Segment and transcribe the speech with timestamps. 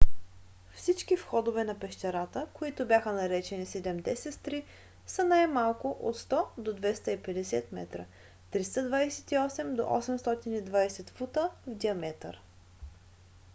[0.75, 4.65] всички входове на пещерата които бяха наречени седемте сестри
[5.07, 8.05] са най-малко от 100 до 250 метра
[8.53, 12.41] 328 до 820 фута в диаметър